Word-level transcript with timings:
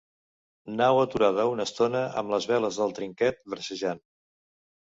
Nau 0.79 1.01
aturada 1.01 1.45
una 1.51 1.67
estona, 1.69 2.03
amb 2.23 2.35
les 2.37 2.47
veles 2.53 2.81
del 2.83 2.97
trinquet 3.01 3.41
bracejant. 3.55 4.07